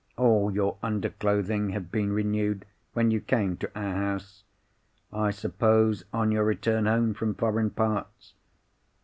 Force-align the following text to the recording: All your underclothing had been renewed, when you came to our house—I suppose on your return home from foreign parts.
All 0.17 0.49
your 0.49 0.79
underclothing 0.81 1.69
had 1.73 1.91
been 1.91 2.11
renewed, 2.11 2.65
when 2.93 3.11
you 3.11 3.21
came 3.21 3.55
to 3.57 3.69
our 3.75 3.93
house—I 5.13 5.29
suppose 5.29 6.05
on 6.11 6.31
your 6.31 6.43
return 6.43 6.87
home 6.87 7.13
from 7.13 7.35
foreign 7.35 7.69
parts. 7.69 8.33